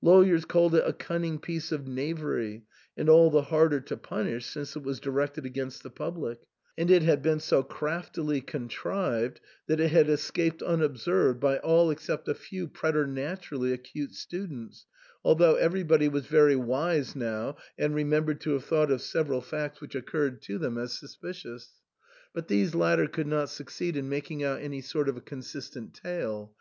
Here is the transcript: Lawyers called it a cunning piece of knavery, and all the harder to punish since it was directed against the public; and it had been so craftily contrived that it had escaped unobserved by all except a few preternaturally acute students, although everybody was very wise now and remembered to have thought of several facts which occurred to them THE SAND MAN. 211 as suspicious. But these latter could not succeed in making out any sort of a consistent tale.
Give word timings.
Lawyers 0.00 0.44
called 0.44 0.76
it 0.76 0.84
a 0.86 0.92
cunning 0.92 1.40
piece 1.40 1.72
of 1.72 1.88
knavery, 1.88 2.62
and 2.96 3.08
all 3.08 3.30
the 3.30 3.42
harder 3.42 3.80
to 3.80 3.96
punish 3.96 4.46
since 4.46 4.76
it 4.76 4.82
was 4.84 5.00
directed 5.00 5.44
against 5.44 5.82
the 5.82 5.90
public; 5.90 6.38
and 6.78 6.88
it 6.88 7.02
had 7.02 7.20
been 7.20 7.40
so 7.40 7.64
craftily 7.64 8.40
contrived 8.40 9.40
that 9.66 9.80
it 9.80 9.90
had 9.90 10.08
escaped 10.08 10.62
unobserved 10.62 11.40
by 11.40 11.58
all 11.58 11.90
except 11.90 12.28
a 12.28 12.34
few 12.36 12.68
preternaturally 12.68 13.72
acute 13.72 14.14
students, 14.14 14.86
although 15.24 15.56
everybody 15.56 16.06
was 16.06 16.26
very 16.26 16.54
wise 16.54 17.16
now 17.16 17.56
and 17.76 17.92
remembered 17.96 18.40
to 18.40 18.52
have 18.52 18.64
thought 18.64 18.88
of 18.92 19.02
several 19.02 19.40
facts 19.40 19.80
which 19.80 19.96
occurred 19.96 20.40
to 20.40 20.58
them 20.58 20.74
THE 20.76 20.86
SAND 20.86 21.12
MAN. 21.20 21.32
211 21.32 21.60
as 21.60 21.66
suspicious. 21.66 21.82
But 22.32 22.46
these 22.46 22.76
latter 22.76 23.08
could 23.08 23.26
not 23.26 23.50
succeed 23.50 23.96
in 23.96 24.08
making 24.08 24.44
out 24.44 24.60
any 24.62 24.80
sort 24.80 25.08
of 25.08 25.16
a 25.16 25.20
consistent 25.20 25.92
tale. 25.92 26.54